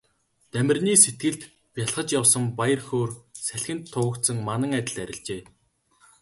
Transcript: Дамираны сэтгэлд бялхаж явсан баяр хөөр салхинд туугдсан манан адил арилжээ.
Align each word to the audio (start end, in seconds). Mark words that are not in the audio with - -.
Дамираны 0.51 0.93
сэтгэлд 1.03 1.41
бялхаж 1.75 2.07
явсан 2.19 2.43
баяр 2.59 2.81
хөөр 2.87 3.11
салхинд 3.45 3.83
туугдсан 3.93 4.37
манан 4.47 4.71
адил 4.79 4.97
арилжээ. 5.03 5.41